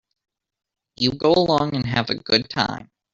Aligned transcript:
You 0.97 1.11
go 1.11 1.31
along 1.31 1.75
and 1.75 1.85
have 1.85 2.09
a 2.09 2.15
good 2.15 2.49
time. 2.49 2.89